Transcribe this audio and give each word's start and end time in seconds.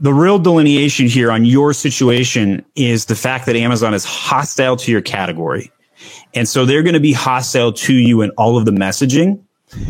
the 0.00 0.12
real 0.12 0.38
delineation 0.38 1.06
here 1.06 1.30
on 1.30 1.44
your 1.44 1.72
situation 1.72 2.64
is 2.74 3.06
the 3.06 3.14
fact 3.14 3.46
that 3.46 3.56
Amazon 3.56 3.94
is 3.94 4.04
hostile 4.04 4.76
to 4.76 4.90
your 4.90 5.00
category. 5.00 5.70
And 6.34 6.48
so 6.48 6.64
they're 6.64 6.82
going 6.82 6.94
to 6.94 7.00
be 7.00 7.12
hostile 7.12 7.72
to 7.72 7.94
you 7.94 8.22
in 8.22 8.30
all 8.30 8.58
of 8.58 8.64
the 8.64 8.72
messaging. 8.72 9.40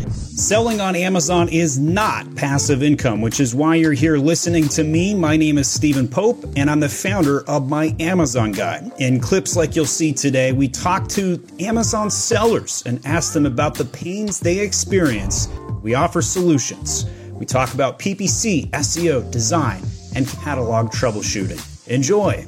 Selling 0.09 0.79
on 0.79 0.95
Amazon 0.95 1.49
is 1.49 1.77
not 1.77 2.35
passive 2.35 2.81
income, 2.81 3.21
which 3.21 3.39
is 3.39 3.53
why 3.53 3.75
you're 3.75 3.93
here 3.93 4.17
listening 4.17 4.67
to 4.69 4.83
me. 4.83 5.13
My 5.13 5.37
name 5.37 5.57
is 5.57 5.69
Steven 5.69 6.07
Pope, 6.07 6.43
and 6.55 6.69
I'm 6.69 6.79
the 6.79 6.89
founder 6.89 7.43
of 7.49 7.69
My 7.69 7.95
Amazon 7.99 8.51
Guy. 8.51 8.89
In 8.99 9.19
clips 9.19 9.55
like 9.55 9.75
you'll 9.75 9.85
see 9.85 10.11
today, 10.13 10.51
we 10.53 10.67
talk 10.67 11.07
to 11.09 11.43
Amazon 11.59 12.09
sellers 12.09 12.83
and 12.85 13.05
ask 13.05 13.33
them 13.33 13.45
about 13.45 13.75
the 13.75 13.85
pains 13.85 14.39
they 14.39 14.59
experience. 14.59 15.49
We 15.83 15.93
offer 15.93 16.21
solutions. 16.21 17.05
We 17.33 17.45
talk 17.45 17.73
about 17.73 17.99
PPC, 17.99 18.69
SEO, 18.71 19.29
design, 19.29 19.83
and 20.15 20.27
catalog 20.27 20.91
troubleshooting. 20.91 21.87
Enjoy. 21.87 22.45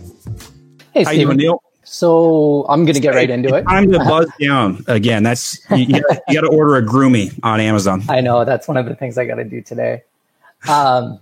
Hey, 0.94 1.04
How 1.04 1.12
Steven. 1.12 1.38
Neil? 1.38 1.62
So 1.84 2.66
I'm 2.68 2.84
going 2.84 2.96
to 2.96 3.00
get 3.00 3.14
right 3.14 3.30
into 3.30 3.56
it. 3.56 3.64
Time 3.64 3.92
to 3.92 4.00
buzz 4.00 4.30
down 4.42 4.84
again. 4.88 5.24
That's 5.24 5.58
you, 5.72 5.86
you 5.88 6.34
got 6.34 6.42
to 6.42 6.50
order 6.50 6.76
a 6.76 6.82
Groomie 6.82 7.40
on 7.44 7.60
Amazon. 7.60 8.04
I 8.10 8.20
know 8.20 8.44
that's 8.44 8.68
one 8.68 8.78
of 8.78 8.86
the 8.88 8.96
things 8.96 9.18
I 9.18 9.26
got 9.26 9.36
to 9.36 9.46
do 9.46 9.62
today. 9.62 10.04
Um, 10.68 11.20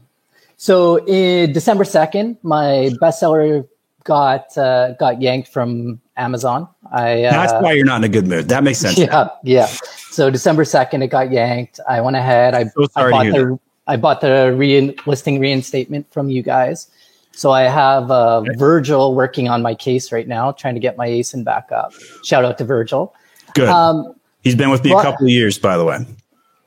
so 0.58 1.06
in 1.06 1.54
December 1.54 1.84
second, 1.84 2.38
my 2.42 2.90
bestseller 3.02 3.68
got 4.06 4.58
uh, 4.58 4.94
got 4.94 5.22
yanked 5.22 5.50
from 5.50 6.00
Amazon. 6.18 6.68
I 6.92 7.26
uh, 7.26 7.32
that's 7.32 7.64
why 7.64 7.74
you're 7.74 7.86
not 7.86 7.98
in 7.98 8.06
a 8.06 8.10
good 8.10 8.28
mood. 8.28 8.48
That 8.50 8.64
makes 8.64 8.80
sense. 8.80 8.98
Yeah, 9.00 9.28
yeah. 9.44 9.68
So 10.10 10.30
December 10.30 10.64
second, 10.66 11.04
it 11.04 11.08
got 11.08 11.32
yanked. 11.32 11.80
I 11.88 12.02
went 12.02 12.16
ahead. 12.16 12.56
I, 12.56 12.64
so 12.66 12.88
I 12.96 13.12
bought 13.12 13.26
the 13.26 13.60
I 13.88 13.98
bought 13.98 14.22
the 14.22 14.54
re- 14.56 14.96
listing 15.06 15.40
reinstatement 15.40 16.12
from 16.12 16.30
you 16.30 16.42
guys. 16.42 16.90
So 17.32 17.52
I 17.52 17.64
have 17.64 18.10
uh, 18.12 18.38
okay. 18.38 18.56
Virgil 18.56 19.14
working 19.14 19.50
on 19.50 19.62
my 19.62 19.76
case 19.76 20.12
right 20.12 20.28
now, 20.28 20.54
trying 20.54 20.74
to 20.76 20.80
get 20.80 20.96
my 20.98 21.08
ASIN 21.08 21.44
back 21.44 21.72
up. 21.72 21.94
Shout 22.24 22.46
out 22.46 22.58
to 22.60 22.66
Virgil. 22.66 23.14
Good. 23.54 23.70
Um, 23.70 24.16
He's 24.42 24.56
been 24.56 24.70
with 24.70 24.84
me 24.84 24.92
but, 24.92 25.00
a 25.00 25.04
couple 25.04 25.26
of 25.26 25.32
years, 25.32 25.58
by 25.58 25.76
the 25.76 25.84
way. 25.84 26.06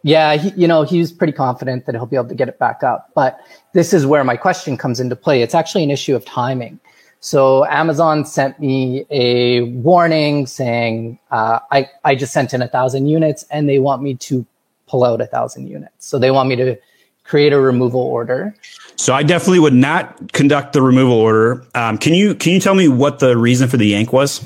Yeah, 0.02 0.36
he, 0.36 0.50
you 0.60 0.68
know, 0.68 0.82
he's 0.82 1.12
pretty 1.12 1.32
confident 1.32 1.86
that 1.86 1.94
he'll 1.94 2.06
be 2.06 2.16
able 2.16 2.28
to 2.28 2.34
get 2.34 2.48
it 2.48 2.58
back 2.58 2.82
up. 2.82 3.10
But 3.14 3.40
this 3.72 3.92
is 3.92 4.04
where 4.04 4.22
my 4.24 4.36
question 4.36 4.76
comes 4.76 5.00
into 5.00 5.16
play. 5.16 5.42
It's 5.42 5.54
actually 5.54 5.84
an 5.84 5.90
issue 5.90 6.14
of 6.14 6.24
timing. 6.24 6.78
So 7.20 7.64
Amazon 7.66 8.24
sent 8.24 8.60
me 8.60 9.06
a 9.10 9.62
warning 9.62 10.46
saying 10.46 11.18
uh, 11.30 11.58
I 11.72 11.88
I 12.04 12.14
just 12.14 12.32
sent 12.32 12.54
in 12.54 12.62
a 12.62 12.68
thousand 12.68 13.06
units, 13.06 13.44
and 13.50 13.68
they 13.68 13.78
want 13.80 14.02
me 14.02 14.14
to 14.14 14.46
pull 14.86 15.04
out 15.04 15.20
a 15.20 15.26
thousand 15.26 15.68
units. 15.68 16.06
So 16.06 16.18
they 16.18 16.30
want 16.30 16.48
me 16.48 16.56
to 16.56 16.78
create 17.28 17.52
a 17.52 17.60
removal 17.60 18.00
order. 18.00 18.54
So 18.96 19.14
I 19.14 19.22
definitely 19.22 19.60
would 19.60 19.74
not 19.74 20.32
conduct 20.32 20.72
the 20.72 20.82
removal 20.82 21.14
order. 21.14 21.64
Um, 21.74 21.98
can 21.98 22.14
you 22.14 22.34
can 22.34 22.52
you 22.52 22.60
tell 22.60 22.74
me 22.74 22.88
what 22.88 23.20
the 23.20 23.36
reason 23.36 23.68
for 23.68 23.76
the 23.76 23.86
yank 23.86 24.12
was? 24.12 24.44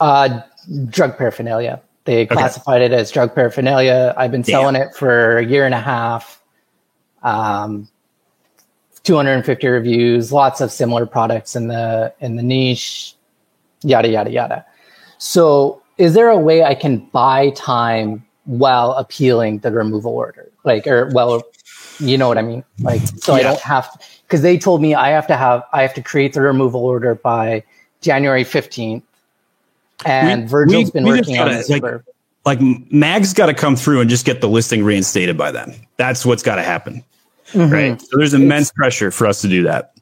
Uh, 0.00 0.40
drug 0.88 1.16
paraphernalia. 1.16 1.80
They 2.04 2.26
classified 2.26 2.82
okay. 2.82 2.94
it 2.94 2.98
as 2.98 3.10
drug 3.10 3.34
paraphernalia. 3.34 4.14
I've 4.16 4.30
been 4.30 4.44
selling 4.44 4.74
Damn. 4.74 4.88
it 4.88 4.94
for 4.94 5.38
a 5.38 5.44
year 5.44 5.64
and 5.66 5.74
a 5.74 5.80
half. 5.80 6.40
Um, 7.22 7.88
250 9.02 9.66
reviews, 9.68 10.32
lots 10.32 10.60
of 10.60 10.72
similar 10.72 11.06
products 11.06 11.54
in 11.54 11.68
the 11.68 12.12
in 12.20 12.36
the 12.36 12.42
niche, 12.42 13.14
yada 13.82 14.08
yada 14.08 14.30
yada. 14.30 14.66
So, 15.18 15.82
is 15.98 16.14
there 16.14 16.28
a 16.28 16.38
way 16.38 16.64
I 16.64 16.74
can 16.74 16.98
buy 17.12 17.50
time 17.50 18.24
while 18.44 18.92
appealing 18.92 19.60
the 19.60 19.70
removal 19.70 20.12
order? 20.12 20.50
Like, 20.64 20.86
or 20.86 21.10
well, 21.12 21.42
you 21.98 22.18
know 22.18 22.28
what 22.28 22.38
I 22.38 22.42
mean? 22.42 22.64
Like, 22.80 23.00
so 23.00 23.34
yeah. 23.34 23.40
I 23.40 23.42
don't 23.42 23.60
have 23.60 23.88
because 24.22 24.42
they 24.42 24.58
told 24.58 24.82
me 24.82 24.94
I 24.94 25.10
have 25.10 25.26
to 25.28 25.36
have, 25.36 25.62
I 25.72 25.82
have 25.82 25.94
to 25.94 26.02
create 26.02 26.32
the 26.32 26.40
removal 26.40 26.84
order 26.84 27.14
by 27.14 27.62
January 28.00 28.44
15th. 28.44 29.02
And 30.04 30.42
we, 30.42 30.48
Virgil's 30.48 30.84
we, 30.86 30.90
been 30.90 31.04
we 31.04 31.10
working 31.10 31.38
on 31.38 31.48
it. 31.48 31.68
Like, 31.68 31.82
like 32.44 32.60
MAG's 32.90 33.32
got 33.32 33.46
to 33.46 33.54
come 33.54 33.76
through 33.76 34.00
and 34.00 34.10
just 34.10 34.26
get 34.26 34.40
the 34.40 34.48
listing 34.48 34.84
reinstated 34.84 35.38
by 35.38 35.50
then. 35.50 35.74
That's 35.96 36.26
what's 36.26 36.42
got 36.42 36.56
to 36.56 36.62
happen. 36.62 37.04
Mm-hmm. 37.52 37.72
Right. 37.72 38.00
So 38.00 38.18
there's 38.18 38.34
immense 38.34 38.68
it's, 38.68 38.76
pressure 38.76 39.10
for 39.10 39.26
us 39.26 39.40
to 39.42 39.48
do 39.48 39.62
that. 39.62 39.94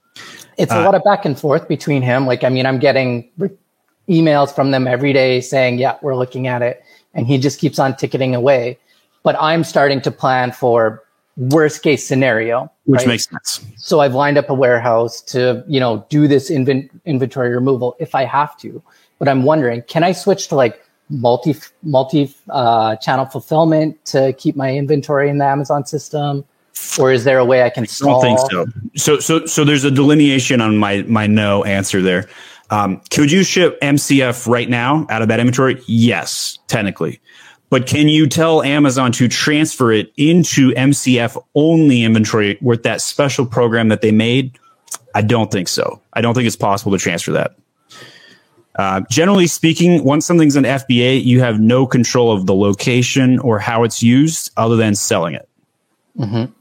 It's 0.56 0.72
uh, 0.72 0.76
a 0.76 0.82
lot 0.84 0.94
of 0.94 1.04
back 1.04 1.24
and 1.24 1.38
forth 1.38 1.68
between 1.68 2.02
him. 2.02 2.26
Like, 2.26 2.44
I 2.44 2.48
mean, 2.48 2.66
I'm 2.66 2.78
getting 2.78 3.30
emails 4.08 4.54
from 4.54 4.70
them 4.70 4.86
every 4.86 5.12
day 5.12 5.40
saying, 5.40 5.78
yeah, 5.78 5.96
we're 6.02 6.16
looking 6.16 6.46
at 6.46 6.62
it. 6.62 6.82
And 7.12 7.26
he 7.26 7.38
just 7.38 7.60
keeps 7.60 7.78
on 7.78 7.96
ticketing 7.96 8.34
away. 8.34 8.78
But 9.22 9.36
I'm 9.40 9.64
starting 9.64 10.00
to 10.02 10.10
plan 10.10 10.52
for 10.52 11.02
worst 11.36 11.82
case 11.82 12.06
scenario. 12.06 12.70
Which 12.84 13.00
right? 13.00 13.08
makes 13.08 13.28
sense. 13.28 13.64
So 13.76 14.00
I've 14.00 14.14
lined 14.14 14.38
up 14.38 14.50
a 14.50 14.54
warehouse 14.54 15.20
to, 15.22 15.64
you 15.66 15.80
know, 15.80 16.06
do 16.08 16.28
this 16.28 16.50
inven- 16.50 16.90
inventory 17.04 17.54
removal 17.54 17.96
if 17.98 18.14
I 18.14 18.24
have 18.24 18.56
to. 18.58 18.82
But 19.18 19.28
I'm 19.28 19.42
wondering, 19.42 19.82
can 19.82 20.04
I 20.04 20.12
switch 20.12 20.48
to 20.48 20.54
like 20.54 20.80
multi 21.08 21.56
multi 21.82 22.34
uh, 22.50 22.96
channel 22.96 23.26
fulfillment 23.26 24.04
to 24.06 24.32
keep 24.34 24.56
my 24.56 24.74
inventory 24.74 25.28
in 25.28 25.38
the 25.38 25.44
Amazon 25.44 25.86
system? 25.86 26.44
Or 26.98 27.12
is 27.12 27.24
there 27.24 27.38
a 27.38 27.44
way 27.44 27.62
I 27.62 27.70
can 27.70 27.86
stall? 27.86 28.20
I 28.20 28.26
don't 28.26 28.36
think 28.36 28.50
so. 28.50 28.90
So 28.96 29.20
so 29.20 29.46
so 29.46 29.64
there's 29.64 29.84
a 29.84 29.90
delineation 29.90 30.60
on 30.60 30.76
my 30.76 31.02
my 31.02 31.26
no 31.26 31.64
answer 31.64 32.02
there. 32.02 32.28
Um, 32.70 33.00
could 33.10 33.30
you 33.30 33.44
ship 33.44 33.80
MCF 33.80 34.48
right 34.48 34.68
now 34.68 35.06
out 35.10 35.22
of 35.22 35.28
that 35.28 35.38
inventory? 35.38 35.80
Yes, 35.86 36.58
technically. 36.66 37.20
But 37.70 37.86
can 37.86 38.08
you 38.08 38.28
tell 38.28 38.62
Amazon 38.62 39.10
to 39.12 39.28
transfer 39.28 39.90
it 39.90 40.12
into 40.16 40.72
MCF 40.72 41.42
only 41.54 42.04
inventory 42.04 42.58
with 42.60 42.82
that 42.84 43.00
special 43.00 43.46
program 43.46 43.88
that 43.88 44.00
they 44.00 44.12
made? 44.12 44.58
I 45.14 45.22
don't 45.22 45.50
think 45.50 45.68
so. 45.68 46.00
I 46.12 46.20
don't 46.20 46.34
think 46.34 46.46
it's 46.46 46.56
possible 46.56 46.92
to 46.92 46.98
transfer 46.98 47.32
that. 47.32 47.56
Uh, 48.76 49.02
generally 49.08 49.46
speaking, 49.46 50.02
once 50.02 50.26
something's 50.26 50.56
in 50.56 50.64
FBA, 50.64 51.24
you 51.24 51.40
have 51.40 51.60
no 51.60 51.86
control 51.86 52.32
of 52.32 52.46
the 52.46 52.54
location 52.54 53.38
or 53.38 53.58
how 53.58 53.84
it's 53.84 54.02
used 54.02 54.50
other 54.56 54.76
than 54.76 54.94
selling 54.96 55.34
it. 55.34 55.48
Mm-hmm. 56.18 56.52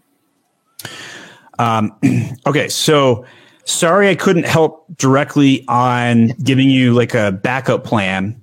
Um, 1.60 1.98
okay, 2.46 2.70
so 2.70 3.26
sorry 3.66 4.10
I 4.10 4.16
couldn't 4.16 4.46
help 4.46 4.86
directly 4.98 5.66
on 5.68 6.30
giving 6.44 6.70
you 6.70 6.94
like 6.94 7.16
a 7.16 7.32
backup 7.32 7.84
plan 7.84 8.43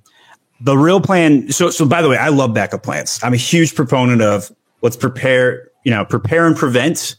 the 0.61 0.77
real 0.77 1.01
plan. 1.01 1.51
So, 1.51 1.69
so 1.69 1.85
by 1.85 2.01
the 2.01 2.09
way, 2.09 2.17
I 2.17 2.29
love 2.29 2.53
backup 2.53 2.83
plans. 2.83 3.19
I'm 3.23 3.33
a 3.33 3.37
huge 3.37 3.75
proponent 3.75 4.21
of 4.21 4.51
let's 4.81 4.95
prepare, 4.95 5.69
you 5.83 5.91
know, 5.91 6.05
prepare 6.05 6.47
and 6.47 6.55
prevent 6.55 7.15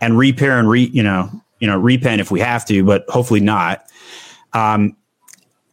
and 0.00 0.18
repair 0.18 0.58
and 0.58 0.68
re, 0.68 0.84
you 0.92 1.02
know, 1.02 1.30
you 1.58 1.66
know, 1.66 1.78
repent 1.78 2.20
if 2.20 2.30
we 2.30 2.40
have 2.40 2.64
to, 2.66 2.84
but 2.84 3.04
hopefully 3.08 3.40
not. 3.40 3.86
Um, 4.52 4.96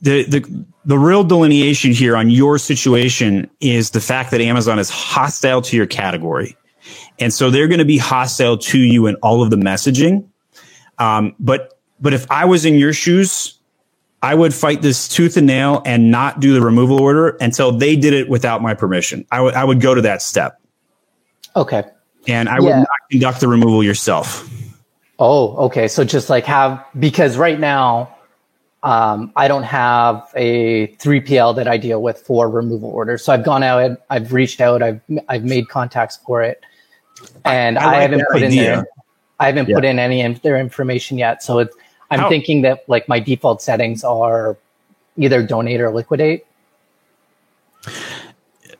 the, 0.01 0.23
the, 0.23 0.65
the 0.85 0.97
real 0.97 1.23
delineation 1.23 1.91
here 1.91 2.15
on 2.15 2.29
your 2.29 2.57
situation 2.57 3.49
is 3.59 3.91
the 3.91 3.99
fact 3.99 4.31
that 4.31 4.39
Amazon 4.39 4.79
is 4.79 4.89
hostile 4.89 5.61
to 5.63 5.75
your 5.75 5.87
category. 5.87 6.55
And 7.19 7.33
so 7.33 7.49
they're 7.49 7.67
going 7.67 7.79
to 7.79 7.85
be 7.85 7.97
hostile 7.97 8.57
to 8.57 8.79
you 8.79 9.07
in 9.07 9.15
all 9.15 9.43
of 9.43 9.49
the 9.49 9.57
messaging. 9.57 10.29
Um, 10.99 11.35
but, 11.37 11.77
but 11.99 12.13
if 12.13 12.29
I 12.31 12.45
was 12.45 12.63
in 12.65 12.75
your 12.75 12.93
shoes, 12.93 13.58
I 14.21 14.35
would 14.35 14.53
fight 14.53 14.81
this 14.81 15.07
tooth 15.07 15.37
and 15.37 15.47
nail 15.47 15.81
and 15.85 16.11
not 16.11 16.39
do 16.39 16.53
the 16.53 16.61
removal 16.61 17.01
order 17.01 17.29
until 17.41 17.71
they 17.71 17.95
did 17.95 18.13
it 18.13 18.27
without 18.27 18.61
my 18.61 18.73
permission. 18.73 19.25
I 19.31 19.41
would 19.41 19.53
I 19.53 19.63
would 19.63 19.81
go 19.81 19.95
to 19.95 20.01
that 20.01 20.21
step. 20.21 20.59
Okay. 21.55 21.83
And 22.27 22.49
I 22.49 22.55
yeah. 22.55 22.59
would 22.59 22.75
not 22.75 22.87
conduct 23.11 23.39
the 23.39 23.47
removal 23.47 23.83
yourself. 23.83 24.49
Oh, 25.19 25.55
okay. 25.65 25.87
So 25.87 26.03
just 26.03 26.29
like 26.29 26.45
have 26.45 26.85
because 26.97 27.37
right 27.37 27.59
now 27.59 28.15
um, 28.83 29.31
I 29.35 29.47
don't 29.47 29.63
have 29.63 30.29
a 30.35 30.87
3PL 30.87 31.55
that 31.57 31.67
I 31.67 31.77
deal 31.77 32.01
with 32.01 32.19
for 32.21 32.49
removal 32.49 32.89
orders. 32.89 33.23
So 33.23 33.33
I've 33.33 33.43
gone 33.43 33.63
out, 33.63 33.97
I've 34.09 34.31
reached 34.31 34.61
out, 34.61 34.81
I've 34.81 35.01
I've 35.27 35.43
made 35.43 35.67
contacts 35.69 36.17
for 36.25 36.41
it, 36.43 36.63
and 37.43 37.77
I, 37.77 37.81
I, 37.81 37.85
like 37.85 37.95
I 37.95 38.01
haven't 38.01 38.25
put 38.31 38.43
idea. 38.43 38.47
in 38.47 38.55
there. 38.55 38.87
I 39.39 39.45
haven't 39.47 39.69
yeah. 39.69 39.75
put 39.75 39.85
in 39.85 39.99
any 39.99 40.21
of 40.23 40.41
their 40.41 40.57
information 40.57 41.17
yet. 41.17 41.41
So 41.41 41.59
it's 41.59 41.75
I'm 42.11 42.19
How? 42.19 42.29
thinking 42.29 42.61
that 42.63 42.83
like 42.87 43.07
my 43.07 43.19
default 43.19 43.61
settings 43.61 44.03
are 44.03 44.57
either 45.17 45.45
donate 45.45 45.81
or 45.81 45.91
liquidate. 45.91 46.45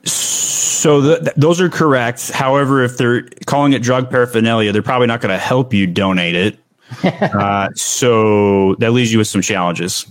So 0.04 1.02
the, 1.02 1.34
those 1.36 1.60
are 1.60 1.70
correct. 1.70 2.32
However, 2.32 2.84
if 2.84 2.98
they're 2.98 3.24
calling 3.46 3.74
it 3.74 3.84
drug 3.84 4.10
paraphernalia, 4.10 4.72
they're 4.72 4.82
probably 4.82 5.08
not 5.08 5.22
going 5.22 5.34
to 5.34 5.38
help 5.38 5.74
you 5.74 5.86
donate 5.86 6.36
it. 6.36 6.60
uh, 7.04 7.70
so 7.76 8.76
that 8.76 8.92
leaves 8.92 9.12
you 9.12 9.20
with 9.20 9.28
some 9.28 9.42
challenges. 9.42 10.06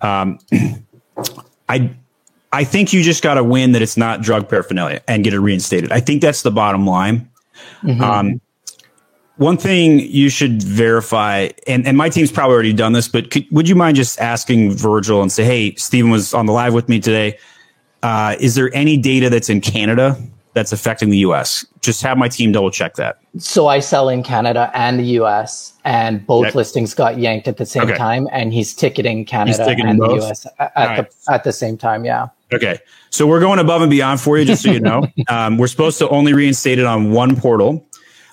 Um, 0.00 0.38
I 1.68 1.90
I 2.52 2.64
think 2.64 2.92
you 2.92 3.02
just 3.02 3.22
got 3.22 3.34
to 3.34 3.44
win 3.44 3.72
that 3.72 3.82
it's 3.82 3.96
not 3.96 4.22
drug 4.22 4.48
paraphernalia 4.48 5.02
and 5.08 5.24
get 5.24 5.34
it 5.34 5.40
reinstated. 5.40 5.92
I 5.92 6.00
think 6.00 6.22
that's 6.22 6.42
the 6.42 6.50
bottom 6.50 6.86
line. 6.86 7.28
Mm-hmm. 7.82 8.02
Um, 8.02 8.40
one 9.36 9.58
thing 9.58 10.00
you 10.00 10.28
should 10.30 10.62
verify, 10.62 11.50
and, 11.66 11.86
and 11.86 11.96
my 11.96 12.08
team's 12.08 12.32
probably 12.32 12.54
already 12.54 12.72
done 12.72 12.92
this, 12.92 13.06
but 13.06 13.30
could, 13.30 13.46
would 13.50 13.68
you 13.68 13.74
mind 13.74 13.96
just 13.96 14.18
asking 14.20 14.72
Virgil 14.72 15.20
and 15.20 15.30
say, 15.30 15.44
hey, 15.44 15.74
Steven 15.74 16.10
was 16.10 16.32
on 16.32 16.46
the 16.46 16.52
live 16.52 16.72
with 16.72 16.88
me 16.88 17.00
today. 17.00 17.38
Uh, 18.02 18.36
is 18.40 18.54
there 18.54 18.70
any 18.74 18.96
data 18.96 19.28
that's 19.28 19.50
in 19.50 19.60
Canada 19.60 20.16
that's 20.54 20.72
affecting 20.72 21.10
the 21.10 21.18
US? 21.18 21.66
Just 21.82 22.02
have 22.02 22.16
my 22.16 22.28
team 22.28 22.52
double 22.52 22.70
check 22.70 22.94
that. 22.94 23.18
So 23.38 23.66
I 23.66 23.80
sell 23.80 24.08
in 24.08 24.22
Canada 24.22 24.70
and 24.72 24.98
the 24.98 25.04
US, 25.20 25.74
and 25.84 26.26
both 26.26 26.54
listings 26.54 26.94
got 26.94 27.18
yanked 27.18 27.46
at 27.46 27.58
the 27.58 27.66
same 27.66 27.82
okay. 27.82 27.96
time, 27.96 28.28
and 28.32 28.54
he's 28.54 28.74
ticketing 28.74 29.26
Canada 29.26 29.58
he's 29.58 29.66
ticketing 29.66 29.90
and 29.90 29.98
both? 29.98 30.20
the 30.20 30.28
US 30.28 30.46
at, 30.58 30.72
right. 30.76 31.10
the, 31.10 31.32
at 31.32 31.44
the 31.44 31.52
same 31.52 31.76
time. 31.76 32.06
Yeah. 32.06 32.28
Okay. 32.54 32.78
So 33.10 33.26
we're 33.26 33.40
going 33.40 33.58
above 33.58 33.82
and 33.82 33.90
beyond 33.90 34.20
for 34.20 34.38
you, 34.38 34.46
just 34.46 34.62
so 34.62 34.70
you 34.70 34.80
know. 34.80 35.06
um, 35.28 35.58
we're 35.58 35.66
supposed 35.66 35.98
to 35.98 36.08
only 36.08 36.32
reinstate 36.32 36.78
it 36.78 36.86
on 36.86 37.10
one 37.10 37.36
portal. 37.36 37.86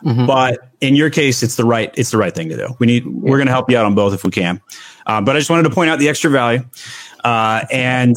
Mm-hmm. 0.04 0.26
But 0.26 0.70
in 0.82 0.96
your 0.96 1.10
case, 1.10 1.44
it's 1.44 1.56
the 1.56 1.66
right 1.66 1.94
it's 1.96 2.12
the 2.12 2.18
right 2.18 2.34
thing 2.34 2.50
to 2.50 2.58
do. 2.58 2.76
We 2.80 2.88
need 2.88 3.08
we're 3.08 3.38
going 3.38 3.48
to 3.48 3.54
help 3.54 3.70
you 3.70 3.78
out 3.78 3.86
on 3.86 3.96
both 3.96 4.14
if 4.14 4.24
we 4.24 4.32
can. 4.32 4.62
Uh, 5.06 5.22
but 5.22 5.36
I 5.36 5.40
just 5.40 5.50
wanted 5.50 5.64
to 5.64 5.70
point 5.70 5.90
out 5.90 6.00
the 6.00 6.10
extra 6.10 6.30
value. 6.30 6.64
Uh, 7.24 7.66
and 7.72 8.16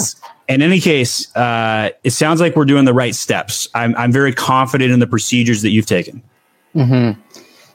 in 0.48 0.62
any 0.62 0.80
case, 0.80 1.34
uh, 1.36 1.90
it 2.02 2.10
sounds 2.10 2.40
like 2.40 2.56
we're 2.56 2.64
doing 2.64 2.84
the 2.84 2.94
right 2.94 3.14
steps. 3.14 3.68
I'm 3.74 3.96
I'm 3.96 4.12
very 4.12 4.32
confident 4.32 4.92
in 4.92 4.98
the 4.98 5.06
procedures 5.06 5.62
that 5.62 5.70
you've 5.70 5.86
taken. 5.86 6.22
Mm-hmm. 6.74 7.20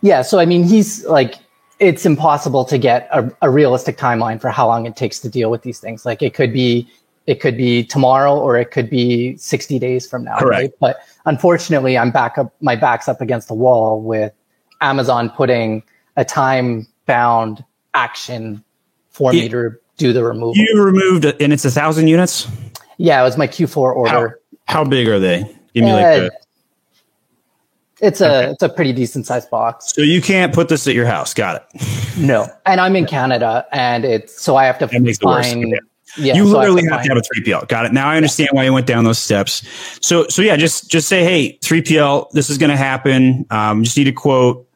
Yeah. 0.02 0.22
So 0.22 0.40
I 0.40 0.46
mean, 0.46 0.64
he's 0.64 1.06
like 1.06 1.36
it's 1.80 2.06
impossible 2.06 2.64
to 2.66 2.78
get 2.78 3.10
a, 3.12 3.32
a 3.42 3.50
realistic 3.50 3.98
timeline 3.98 4.40
for 4.40 4.50
how 4.50 4.68
long 4.68 4.86
it 4.86 4.96
takes 4.96 5.20
to 5.20 5.30
deal 5.30 5.50
with 5.50 5.64
these 5.64 5.80
things. 5.80 6.06
Like 6.06 6.22
it 6.22 6.34
could 6.34 6.54
be 6.54 6.88
it 7.28 7.40
could 7.40 7.56
be 7.56 7.84
tomorrow 7.84 8.36
or 8.38 8.58
it 8.58 8.72
could 8.72 8.90
be 8.90 9.38
60 9.38 9.80
days 9.80 10.08
from 10.08 10.24
now. 10.24 10.38
Correct. 10.38 10.62
Right? 10.62 10.72
But 10.80 10.98
unfortunately, 11.26 11.98
I'm 11.98 12.12
back 12.12 12.38
up, 12.38 12.54
my 12.62 12.76
back's 12.76 13.08
up 13.08 13.22
against 13.22 13.48
the 13.48 13.54
wall 13.54 14.02
with 14.02 14.34
Amazon 14.82 15.30
putting 15.30 15.84
a 16.18 16.26
time 16.26 16.88
bound 17.06 17.64
action 17.94 18.64
for 19.10 19.32
me 19.34 19.50
to 19.50 19.72
do 19.98 20.14
the 20.14 20.24
removal. 20.24 20.56
You 20.56 20.84
removed, 20.84 21.26
it 21.26 21.42
and 21.42 21.54
it's 21.54 21.66
a 21.66 21.72
thousand 21.72 22.08
units? 22.08 22.48
Yeah, 22.98 23.22
it 23.22 23.24
was 23.24 23.38
my 23.38 23.48
Q4 23.48 23.78
order. 23.96 24.40
How, 24.66 24.84
how 24.84 24.84
big 24.84 25.08
are 25.08 25.20
they? 25.20 25.44
Give 25.74 25.84
me 25.84 25.92
uh, 25.92 25.96
like 25.96 26.06
a, 26.06 26.32
it's 28.02 28.20
a 28.20 28.26
okay. 28.26 28.52
it's 28.52 28.64
a 28.64 28.70
pretty 28.70 28.94
decent 28.94 29.28
sized 29.28 29.50
box. 29.50 29.94
So 29.94 30.02
you 30.02 30.22
can't 30.22 30.54
put 30.54 30.70
this 30.70 30.88
at 30.88 30.96
your 30.96 31.06
house. 31.06 31.34
Got 31.34 31.58
it. 31.74 32.18
No, 32.18 32.48
and 32.66 32.82
I'm 32.82 32.96
in 32.96 33.06
Canada, 33.06 33.66
and 33.72 34.04
it's 34.04 34.42
so 34.42 34.56
I 34.56 34.66
have 34.66 34.80
to 34.80 34.88
find 34.88 35.76
yeah, 36.18 36.36
you 36.36 36.46
so 36.46 36.60
literally 36.60 36.84
have, 36.90 37.04
to 37.04 37.10
have 37.10 37.18
a 37.18 37.22
3PL. 37.22 37.68
Got 37.68 37.86
it. 37.86 37.94
Now 37.94 38.10
I 38.10 38.18
understand 38.18 38.50
yeah. 38.52 38.58
why 38.58 38.66
you 38.66 38.74
went 38.74 38.88
down 38.88 39.04
those 39.04 39.20
steps. 39.20 39.64
So, 40.02 40.28
so 40.28 40.42
yeah, 40.42 40.56
just, 40.56 40.90
just 40.90 41.08
say, 41.08 41.24
Hey, 41.24 41.58
3PL, 41.62 42.32
this 42.32 42.50
is 42.50 42.58
going 42.58 42.70
to 42.70 42.78
happen. 42.78 43.46
Um, 43.50 43.84
just 43.84 43.98
need 43.98 44.08
a 44.08 44.12
quote. 44.12 44.68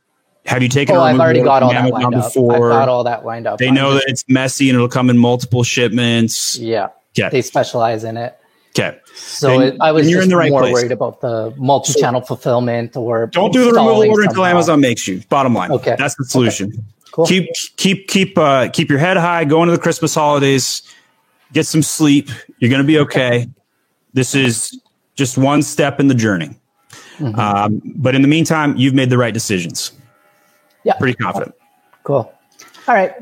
Have 0.45 0.61
you 0.61 0.69
taken? 0.69 0.95
Oh, 0.95 1.01
I've 1.01 1.19
already 1.19 1.41
got 1.41 1.63
all 1.63 1.71
that 1.71 1.89
lined 1.89 2.11
before? 2.11 2.71
I've 2.71 2.79
got 2.79 2.89
all 2.89 3.03
that 3.05 3.25
lined 3.25 3.47
up. 3.47 3.57
They 3.57 3.71
know 3.71 3.95
that 3.95 4.03
it's 4.05 4.23
messy 4.27 4.69
and 4.69 4.75
it'll 4.75 4.87
come 4.87 5.09
in 5.09 5.17
multiple 5.17 5.63
shipments. 5.63 6.57
Yeah. 6.59 6.89
Okay. 7.17 7.29
They 7.29 7.41
specialize 7.41 8.03
in 8.03 8.15
it. 8.17 8.37
Okay. 8.77 8.99
So 9.15 9.61
it, 9.61 9.77
I 9.79 9.91
was 9.91 10.09
you're 10.09 10.21
in 10.21 10.29
the 10.29 10.35
right 10.35 10.51
more 10.51 10.61
place. 10.61 10.73
worried 10.73 10.91
about 10.91 11.21
the 11.21 11.53
multi-channel 11.57 12.21
so, 12.21 12.27
fulfillment 12.27 12.97
or 12.97 13.27
don't 13.27 13.53
do 13.53 13.63
the 13.63 13.71
removal 13.71 14.09
order 14.09 14.23
until 14.23 14.45
Amazon 14.45 14.81
makes 14.81 15.07
you. 15.07 15.21
Bottom 15.29 15.53
line. 15.53 15.71
Okay. 15.71 15.95
That's 15.97 16.15
the 16.15 16.25
solution. 16.25 16.67
Okay. 16.67 16.81
Cool. 17.11 17.25
Keep 17.25 17.49
keep 17.77 18.07
keep 18.09 18.37
uh, 18.37 18.69
keep 18.69 18.89
your 18.89 18.99
head 18.99 19.15
high. 19.15 19.45
Going 19.45 19.67
to 19.67 19.71
the 19.71 19.81
Christmas 19.81 20.13
holidays 20.13 20.81
get 21.53 21.65
some 21.65 21.81
sleep. 21.81 22.29
You're 22.59 22.69
going 22.69 22.81
to 22.81 22.87
be 22.87 22.99
okay. 22.99 23.47
This 24.13 24.35
is 24.35 24.79
just 25.15 25.37
one 25.37 25.61
step 25.61 25.99
in 25.99 26.07
the 26.07 26.15
journey. 26.15 26.57
Mm-hmm. 27.17 27.39
Um, 27.39 27.81
but 27.95 28.15
in 28.15 28.21
the 28.21 28.27
meantime, 28.27 28.75
you've 28.77 28.93
made 28.93 29.09
the 29.09 29.17
right 29.17 29.33
decisions. 29.33 29.91
Yeah. 30.83 30.93
Pretty 30.93 31.15
confident. 31.15 31.55
Cool. 32.03 32.31
All 32.87 32.95
right. 32.95 33.13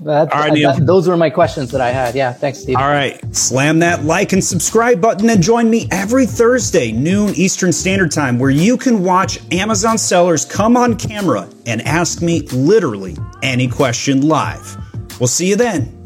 That, 0.00 0.32
All 0.32 0.40
right, 0.40 0.52
Neil. 0.52 0.72
That, 0.72 0.86
those 0.86 1.06
were 1.06 1.16
my 1.16 1.28
questions 1.28 1.70
that 1.72 1.82
I 1.82 1.90
had. 1.90 2.14
Yeah, 2.14 2.32
thanks, 2.32 2.60
Steve. 2.60 2.76
All 2.76 2.88
right, 2.88 3.22
slam 3.36 3.80
that 3.80 4.02
like 4.02 4.32
and 4.32 4.42
subscribe 4.42 4.98
button 4.98 5.28
and 5.28 5.42
join 5.42 5.68
me 5.68 5.88
every 5.90 6.24
Thursday, 6.24 6.90
noon 6.90 7.34
Eastern 7.34 7.70
Standard 7.70 8.10
Time, 8.10 8.38
where 8.38 8.50
you 8.50 8.78
can 8.78 9.04
watch 9.04 9.38
Amazon 9.52 9.98
sellers 9.98 10.46
come 10.46 10.74
on 10.74 10.96
camera 10.96 11.46
and 11.66 11.82
ask 11.82 12.22
me 12.22 12.40
literally 12.48 13.14
any 13.42 13.68
question 13.68 14.26
live. 14.26 14.78
We'll 15.20 15.26
see 15.26 15.50
you 15.50 15.56
then. 15.56 15.99